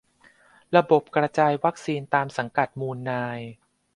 [0.75, 3.39] ระบบกระจายวัคซีนตามสังกัดมูลนาย